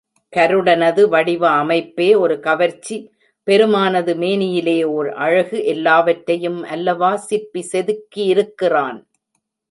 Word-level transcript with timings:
கருடனது 0.33 1.01
வடிவ 1.09 1.43
அமைப்பே 1.63 2.07
ஒரு 2.15 2.35
கவர்ச்சி 2.39 2.95
பெருமானது 3.47 4.13
மேனியிலே 4.15 4.75
ஓர் 4.93 5.09
அழகு 5.25 5.57
எல்லாவற்றையும் 5.65 6.57
அல்லவா 6.63 7.11
சிற்பி 7.27 7.63
செதுக்கியிருக்கிறான். 7.71 8.97